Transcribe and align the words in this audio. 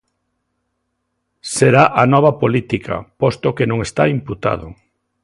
Será 1.55 1.83
a 2.01 2.03
nova 2.13 2.31
política 2.41 2.95
posto 3.21 3.47
que 3.57 3.65
non 3.71 3.79
está 3.87 4.03
imputado. 4.17 4.67